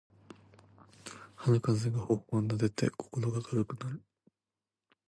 [1.35, 4.01] 春風が頬をなでて心が軽くなる